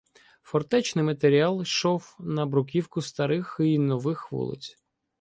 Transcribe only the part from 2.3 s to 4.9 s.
бруківку старих й нових вулиць.